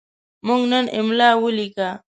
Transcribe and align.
موږ 0.47 0.61
نن 0.71 0.85
املا 0.99 1.29
ولیکه. 1.43 1.89